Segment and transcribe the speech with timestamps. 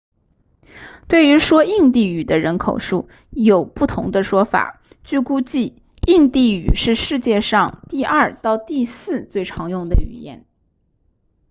[1.07, 10.47] 对于说印地语的人口数有不同的说法据估计印地语是世界上第二到第四最常用的语言